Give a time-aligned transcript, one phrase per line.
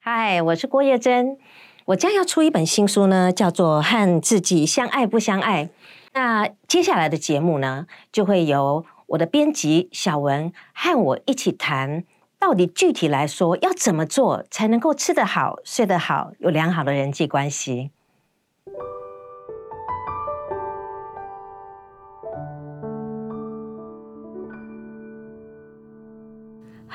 [0.00, 1.38] 嗨，我是郭叶珍，
[1.86, 5.64] 我将要出一本新书呢，叫做《和自己相爱不相爱》。
[6.12, 12.04] 那接下来的节目呢，就会由我的编辑小文和我一起谈，
[12.38, 17.90] 到底具体来说要怎么做才能够吃得好、睡得好，有良好的人际关系。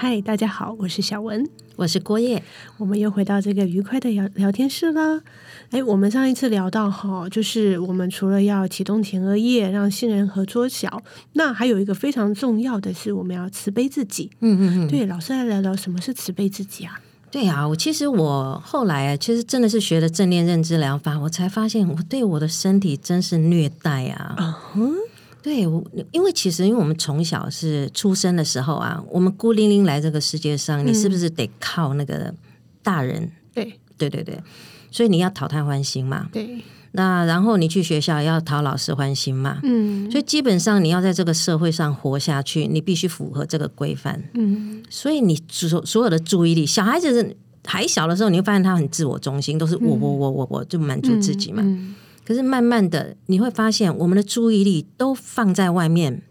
[0.03, 2.43] 嗨，大家好，我是小文，我是郭叶，
[2.77, 5.21] 我们又回到这个愉快的聊聊天室啦。
[5.69, 14.29] 哎，我们上一次聊到哈，就是我们除了要启动前额叶，让杏仁核缩小，那还有一个非常重要的是，我们要慈悲自己。
[14.41, 16.99] 嗯嗯嗯，对，老师来聊聊什么是慈悲自己啊？
[17.31, 24.59] 对啊，我其实我后来其实真的是学了正念认知疗法，我才发现我对我的身体真是虐待啊。
[24.75, 24.91] 嗯。
[25.43, 32.33] 对，我因为其实因为我们从小是出生的时候啊，我们孤零零来这个世界上，你是不是得靠那个
[32.81, 33.29] 大人？
[33.53, 34.41] 对，对对对，
[34.89, 36.29] 所以你要讨他欢心嘛。
[36.31, 36.63] 对，
[36.93, 39.59] 那然后你去学校要讨老师欢心嘛。
[39.63, 44.23] 嗯，所以基本上你要在这个社会上活下去，你必须符合这个规范。
[44.35, 47.35] 嗯，所以你所所有的注意力，小孩子
[47.65, 51.61] 还小的时候，你会发现他很自我中心，都是我我我我我就满足自己嘛。
[52.25, 56.21] 可是慢慢的，你会发现我们的注意力都放在外面，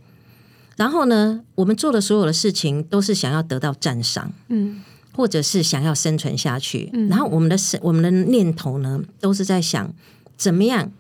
[0.77, 4.81] 然后呢，我们做的所有的事情都是想要得到赞赏，嗯，
[5.15, 9.93] 或者是想要生存下去，然后我们的我们的念头呢，都是在想
[10.39, 10.91] 怎么样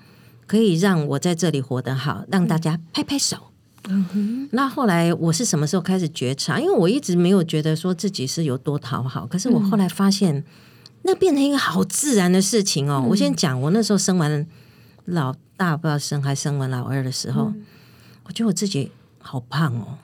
[0.46, 3.38] 可以让我在这里活得好，让大家拍拍手。
[3.88, 4.48] 嗯哼。
[4.52, 6.60] 那后来我是什么时候开始觉察？
[6.60, 10.44] 因为我一直没有觉得说自己是有多讨好，可是我后来发现，
[11.04, 13.06] 那变成一个好自然的事情哦。
[13.08, 14.46] 我先讲，我那时候生完。
[15.06, 17.52] 老大不知道生还生完老二的时候，
[18.24, 19.98] 我觉得我自己好胖哦，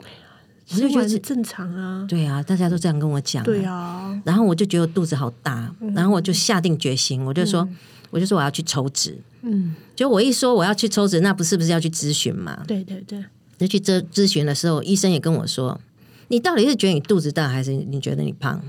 [0.71, 7.67] 我就觉得正常啊，对啊，大家都这样跟我讲，对啊，然后我就觉得肚子好大，然后我就下定决心，我就说，
[8.09, 12.63] 我就说我要去抽脂，嗯，就我一说我要去抽脂，那不是不是要去咨询嘛？
[12.67, 13.23] 对对对，
[13.57, 15.79] 就去咨咨询的时候，医生也跟我说，
[16.27, 18.61] 你到底是觉得你肚子大，还是你觉得你胖？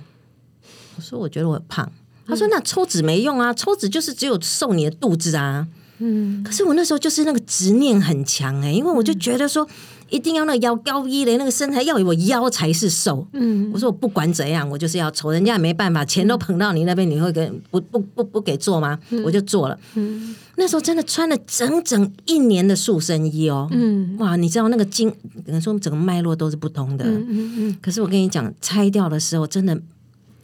[0.97, 1.91] 我说我觉得我胖，
[2.27, 5.67] 他说那抽脂没用啊，抽脂就是只有瘦你的肚子啊。
[6.01, 9.67] 嗯，可是我那时候就是那个执念很强哎，因为我就觉得说
[10.09, 13.27] 一定要那个腰高一的，那个身材要有腰才是瘦。
[13.33, 18.99] 嗯，我说我不管怎样，我就是要丑，人家也没办法，钱都捧到你那边，你会跟不不不不给做吗？
[19.25, 19.79] 我就做了。
[19.95, 23.69] 嗯，那时候真的穿了整整一年的塑身衣哦。
[23.71, 25.09] 嗯，哇，你知道那个筋，
[25.47, 27.05] 可能说整个脉络都是不通的。
[27.05, 27.79] 嗯嗯嗯。
[27.81, 29.81] 可是我跟你讲，拆掉的时候真的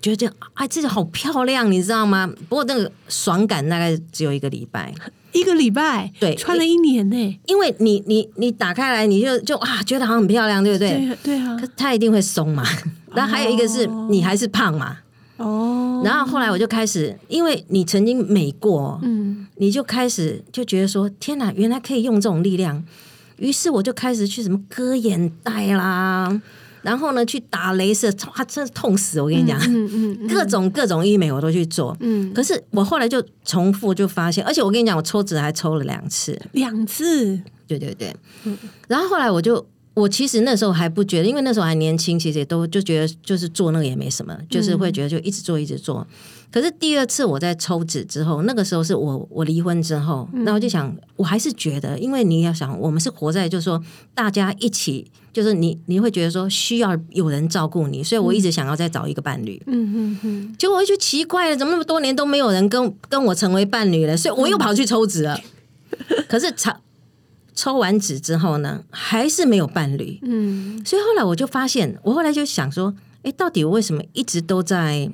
[0.00, 2.30] 觉得哎，自己好漂亮，你知道吗？
[2.48, 4.94] 不过那个爽感大概只有一个礼拜。
[5.38, 7.40] 一个礼拜，对，穿了一年呢。
[7.46, 11.16] 因为你，你，你打开来，你就就啊，觉得好像很漂亮，对不对？
[11.22, 11.56] 对啊。
[11.60, 12.64] 可它一定会松嘛。
[13.14, 14.98] 然后还有一个是你还是胖嘛。
[15.36, 16.02] 哦。
[16.04, 22.82] 然后后来我就开始，因为你曾经美过，嗯，你就开始就觉得说，天哪，原来可以用这种力量。
[23.38, 26.40] 于是我就开始去什么割眼袋啦。
[26.86, 29.20] 然后呢，去打镭射，哇，真是痛死！
[29.20, 29.58] 我跟你讲，
[30.28, 31.96] 各种各种医美我都去做。
[31.98, 37.36] 嗯，可是我后来就重复就发现，而且我跟你讲，我抽脂还抽了两次，两次，
[37.66, 38.14] 对对对。
[38.44, 39.66] 嗯，然后后来我就，
[39.96, 46.06] 我其实那时候还不觉得，因为那时候还年轻，其实也都就觉得就是做那个也没什么，就是会觉得就一直做一直做。
[46.52, 53.82] 可是第二次我在抽脂之后，那个时候是我我离婚之后，那我就想，我还是觉得，因为你要想，我们是活在就是说
[54.14, 55.10] 大家一起。
[55.36, 59.62] 就是你，你会觉得说需要有人照顾你，所以我一直想要再找一个伴侣。
[59.66, 60.56] 嗯嗯嗯。
[60.58, 64.16] 结果我就奇怪了，怎么那么多年都没有人跟跟我成为伴侣了？
[64.16, 65.38] 所以我又跑去抽脂了。
[66.26, 66.72] 可是抽
[67.56, 70.20] 抽完脂之后呢，还是没有伴侣。
[70.22, 70.80] 嗯。
[70.84, 72.94] 所以后来我就发现，我后来就想说，
[73.24, 75.10] 哎，到底我为什么一直都在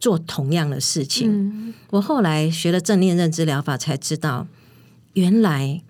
[0.00, 1.72] 做同样的事情？
[1.90, 4.48] 我后来学了正念认知疗法，才知道
[5.12, 5.82] 原来。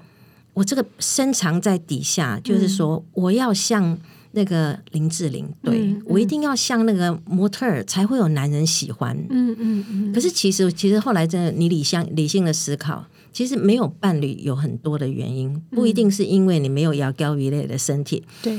[0.55, 3.99] 我这个深藏在底下，就是说，我要像
[4.33, 9.17] 那个林志玲，对我一定要像那个模特儿，才会有男人喜欢。
[9.31, 10.13] 嗯嗯嗯。
[10.13, 18.25] 可是其实，其实后来真的，你理性理性的思考，其实没有伴侣有很多的原因，不一定是因为你没有摇高一类的身体。
[18.43, 18.59] 对。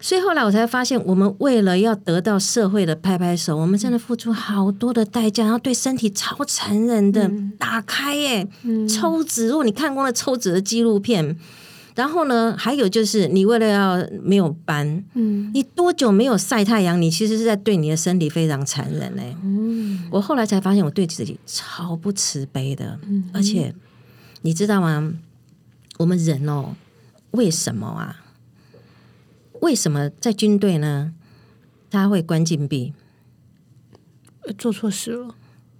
[0.00, 8.46] 所以后来我才发现，我们为了要得到社会的拍拍手，我们真的付出好多的代价，然后对身体超残忍的打开耶，
[8.86, 9.48] 抽脂。
[9.48, 11.38] 如果你看过了抽脂的纪录片，
[11.94, 19.36] 然后呢，还有就是你为了要没有斑，嗯，你多久没有晒太阳，你其实是在对你的身体非常残忍嘞。
[19.42, 22.98] 嗯，我后来才发现，我对自己超不慈悲的，
[23.32, 23.74] 而且
[24.42, 25.14] 你知道吗？
[25.98, 26.74] 我们人哦，
[27.30, 28.24] 为什么啊？
[29.60, 31.14] 为什么在军队呢？
[31.90, 32.92] 他会关禁闭
[34.42, 35.34] 呃做错事了，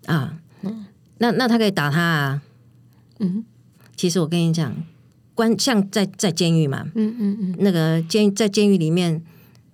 [0.06, 0.38] 啊？
[1.18, 2.42] 那那他可以打他啊？
[3.18, 3.44] 嗯
[3.96, 4.74] 其实我跟你讲，
[5.34, 9.20] 关像在在监狱嘛，嗯嗯嗯，那个监在监狱里面，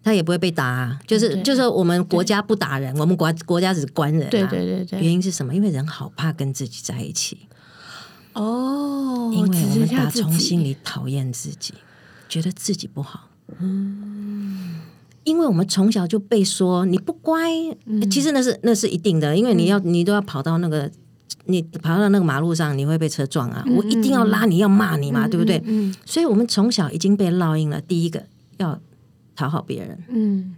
[0.03, 0.99] 他也不会被打啊。
[1.07, 4.31] 就是就是我们国家不打人，我们国国家只关人、啊。
[4.31, 5.55] 对对对对，原因是什么？
[5.55, 7.39] 因为人好怕跟自己在一起，
[8.33, 11.75] 哦，因为我们打从心里讨厌自己，
[12.29, 13.29] 觉得自己不好。
[13.59, 14.81] 嗯
[15.25, 17.51] 因为我们从小就被说你不乖，
[18.11, 20.91] 其实那是那是一定的，因为你要、你都要跑到那个。
[21.44, 23.65] 你跑到那个马路上，你会被车撞啊！
[23.77, 25.62] 我一定要拉你，要骂你嘛，对不对？
[25.67, 27.81] 嗯所以我们从小已经被烙印了。
[27.81, 28.25] 第一个
[28.59, 28.81] 要
[29.35, 30.55] 讨好别人，嗯，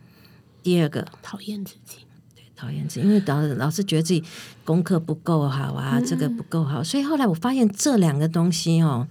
[0.63, 1.99] 第二个讨厌自己，
[2.35, 4.23] 对讨厌自己，因为老老是觉得自己
[4.65, 9.07] 功课不够好啊，这个不够好，所以后来我发现这两个东西哦，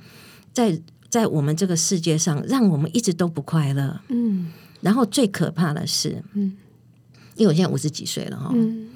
[0.53, 0.79] 在
[1.09, 4.01] 在我们这个世界上，让我们一直都不快乐。
[4.09, 6.57] 嗯然后最可怕的是，嗯
[7.35, 8.89] 因为我现在五十几岁了哈、嗯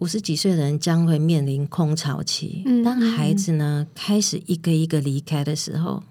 [0.00, 2.62] 五十几岁的人将会面临空巢期。
[2.66, 6.02] 嗯当孩子呢开始一个一个离开的时候，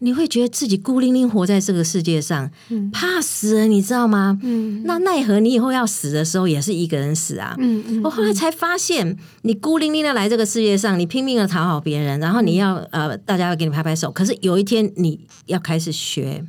[0.00, 4.38] 你会觉得自己孤零零活在这个世界上，嗯怕死了，你知道吗？
[4.42, 7.54] 嗯那奈何你以后要死的时候，也是一个人死啊。
[7.58, 14.10] 嗯嗯我后来才发现，你孤零零的来这个世界上，你拼命的讨好别人，然后你要呃，大家要给你拍拍手。
[14.10, 16.44] 可是有一天你要开始学，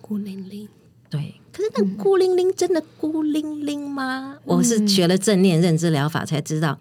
[0.00, 0.66] 孤零零，
[1.10, 1.34] 对。
[1.54, 4.36] 可是那孤零零真的孤零零吗？
[4.44, 6.78] 我是学了正念认知疗法才知道，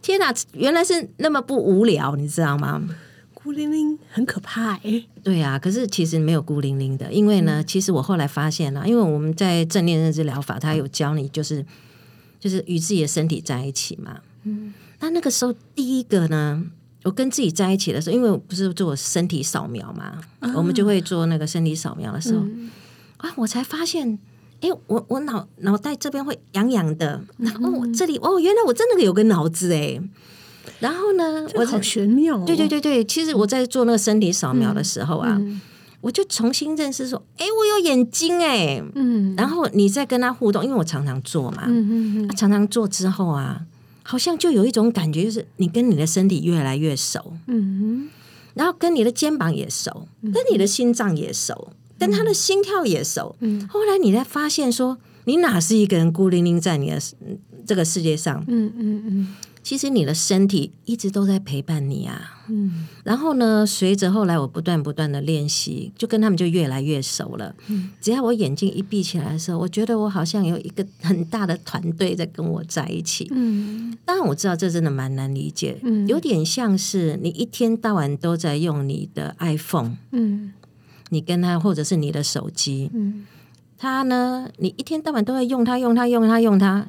[0.00, 2.82] 天哪，原来是那么不无聊，你知道吗？
[3.34, 11.64] 孤零零很可怕哎，对啊，可是其实没有孤零零的，因为呢，其实我后来发现了，因为我们在正念认知疗法，它有教你就是
[12.40, 14.20] 就是与自己的身体在一起嘛。
[14.44, 16.64] 嗯，那那个时候第一个呢，
[17.04, 20.18] 我跟自己在一起的时候，因为我不是做身体扫描嘛，
[20.54, 22.44] 我们就会做那个身体扫描的时候，
[23.18, 24.18] 啊，我才发现。
[24.60, 30.00] 哎，我我脑脑袋这边会痒痒的，然后我这里哦，原来我真的有个脑子哎，
[30.80, 35.60] 然后呢，我好玄妙哦，对对对对，其实我在做那个身体扫描的时候啊，嗯。
[36.00, 39.32] 我就重新认识说，哎，我有眼睛哎，嗯。
[39.36, 43.60] 然后你在跟他互动，因为我常常做嘛，嗯嗯啊常常做之后啊，
[44.02, 48.08] 好像就有一种感觉，就是你跟你的身体越来越熟，嗯哼。
[48.54, 53.36] 然后跟你的肩膀也熟，跟你的心脏也熟，跟他的心跳也熟。
[53.40, 56.98] 嗯后来你才发现说，你哪是一个人孤零零在你的
[57.66, 58.44] 这个世界上？
[58.48, 59.28] 嗯嗯嗯
[59.60, 62.36] 其实你的身体一直都在陪伴你啊。
[62.48, 67.54] 嗯然后呢，随着后来我不断不断的练习，就跟他们就越来越熟了。
[67.66, 73.28] 嗯只要我眼睛一闭起来的时候，我觉得我好像有一个很大的团队在跟我在一起。
[73.30, 80.54] 嗯当然我知道这真的蛮难理解，嗯有点像是你一天到晚都在用你的 iPhone，嗯
[81.10, 83.26] 你跟他或者是你的手机，嗯
[83.80, 86.84] 他呢，你一天到晚都在用它，用它，用它，用它，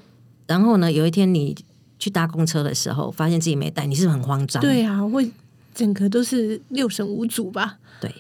[0.48, 1.56] 然后呢，有一天你
[2.00, 4.60] 去搭公车的时候，发现自己没带，你是不是很慌张？
[4.60, 5.30] 对啊，会
[5.76, 7.78] 整个都是六神无主吧？
[8.02, 8.12] 对，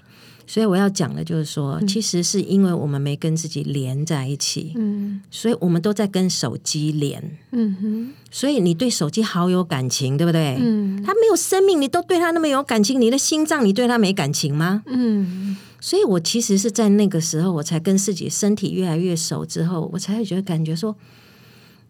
[0.45, 7.37] 所以我要讲的就是说，其实是因为我们没跟自己连在一起，嗯所以我们都在跟手机连。
[7.51, 10.57] 嗯哼所以你对手机好有感情，对不对？
[10.61, 14.83] 嗯他没有生命，你都对他那么有感情，你的心脏你对他没感情吗？
[14.85, 20.95] 嗯所以我其实是在那个时候，我才跟自己身体越来越熟之后，我才会觉得感觉说，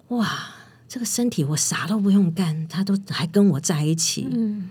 [0.09, 0.55] 哇，
[0.87, 4.27] 这个身体我啥都不用干，它都还跟我在一起。
[4.31, 4.69] 嗯。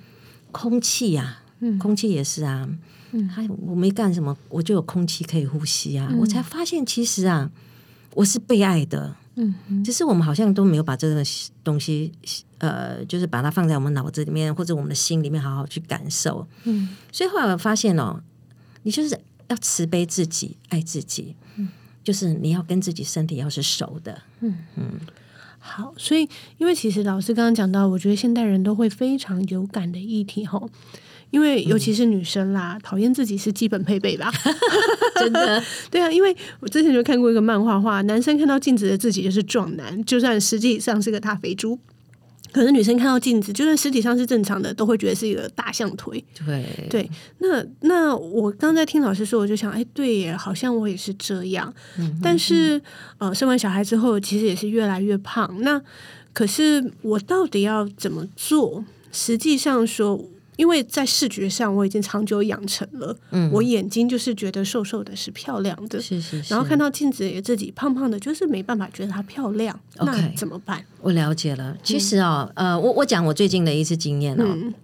[0.50, 1.78] 空气呀、嗯。
[1.78, 2.68] 空气也是啊，
[3.12, 3.28] 嗯。
[3.28, 7.50] 他我没干什么，我就有空气可以呼吸啊，我才发现其实啊，
[8.14, 9.54] 我是被爱的，嗯
[9.84, 11.22] 只是我们好像都没有把这个
[11.62, 12.10] 东西，
[12.58, 16.46] 呃，就是把它放在我们脑子里面或者我们的心里面好好去感受。
[16.64, 16.96] 嗯。
[17.12, 18.20] 所以后来我发现哦，
[18.88, 19.14] 你就是
[19.48, 21.68] 要慈悲自己，爱自己，嗯
[22.02, 24.92] 就是你要跟自己身体要是熟的，嗯嗯
[25.58, 26.26] 好，所以
[26.56, 30.70] 因为其实老师刚刚讲到，我觉得现代人都会非常有感的议题吼。
[31.30, 34.32] 因为尤其是女生啦，讨厌自己是基本配备吧？
[35.20, 41.78] 真的， 对啊，因为我之前就看过一个漫画画，男生看到镜子的自己就是壮男，就算实际上是个大肥猪。
[42.52, 46.24] 可是女生看到镜子，就算实体上是正常的，都会觉得是一个大象腿。
[46.46, 51.72] 对对，那那我刚在听老师说，我就想，哎，对耶，好像我也是这样。
[52.22, 52.80] 但是
[53.18, 55.54] 呃，生完小孩之后，其实也是越来越胖。
[55.60, 55.80] 那
[56.32, 58.84] 可是我到底要怎么做？
[59.12, 60.24] 实际上说。
[60.58, 66.52] 因为在视觉上我已经长久养成了，嗯我眼睛就是觉得瘦瘦的是漂亮的，是是是。
[66.52, 69.78] 然后看到镜子也自己胖胖的，就是没办法觉得她漂亮。
[69.94, 70.84] 那怎么办？
[71.00, 71.76] 我了解了。
[71.84, 74.74] 其实哦，呃，我我讲我最近的一次经验哦，嗯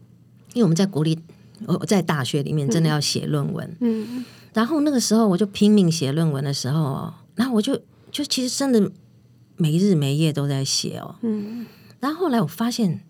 [0.54, 1.18] 因为我们在国立，
[1.66, 7.76] 我我在大学里面真的要写论文，嗯然后那个时候我就拼命写论文的时候哦，然后我就
[8.12, 8.92] 就其实真的
[9.56, 11.16] 没日没夜都在写哦。
[11.22, 11.66] 嗯，
[11.98, 13.00] 然后后来我发现，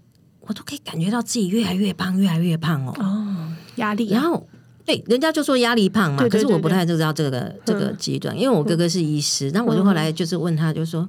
[0.46, 2.94] 我都可以感觉到自己越来越胖，越来越胖哦。
[2.98, 4.46] 哦，压力啊，然后
[4.84, 11.08] 对，人家就说压力胖嘛，对对可是我不太知道这个这个阶段，因为我哥哥是医师，然后我就后来就是问他，就说。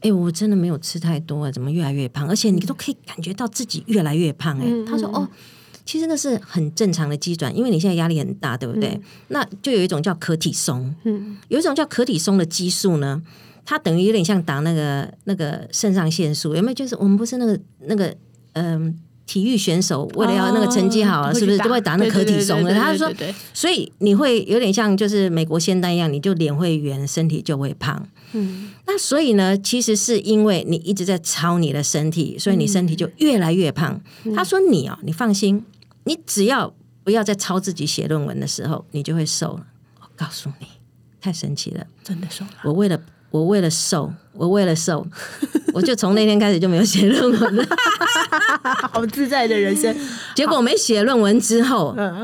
[0.00, 2.28] 哎、我真的没有吃太多啊，怎么越来越胖？
[2.28, 5.28] 而且你都可以感觉到自己越来越胖、哎、嗯他说：“哦，
[5.84, 9.00] 其实那是很正常的机转，因为你现在压力很大，对不对？
[9.28, 13.20] 那就有一种叫可体松，嗯有一种叫可体松的激素呢，
[13.64, 16.74] 它等于有点像打那个那个肾上腺素，有没有？
[16.74, 18.14] 就是我们不是那个那个
[18.52, 22.74] 嗯、体育选手为了要那个成绩好了，哦是不是都会打那可体松的？
[22.74, 23.10] 他说
[23.54, 28.08] 所以你会有点像就是美国仙丹一样，你就脸会圆，身体就会胖。
[28.32, 34.00] 嗯那所以呢，其实是因为你一直在操你的身体，所以你身体就越来越胖。
[34.34, 35.64] 他说你哦，你放心，
[36.04, 39.66] 你只要不要再抄自己写论文的时候，你就会瘦了。
[40.00, 40.66] 我告诉你，
[41.20, 41.86] 太神奇了！
[42.02, 43.00] 真的瘦了，我为了
[43.32, 45.04] 我为了瘦，我为了瘦，
[45.74, 47.64] 我就从那天开始就没有写论文了。
[48.92, 49.94] 好自在的人生，
[50.36, 52.18] 结果没写论文之后，嗯，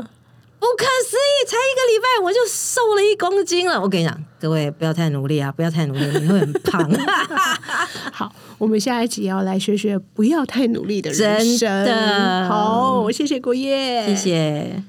[0.59, 3.81] 不可思议，才一个礼拜我就瘦了一公斤了。
[3.81, 6.89] 我跟你讲，各位不要太努力啊，不要太努力，你会很胖。
[8.13, 11.85] 好，我们下一集要来学学不要太努力的人真生。
[11.85, 14.83] 的好，谢谢国叶，谢谢。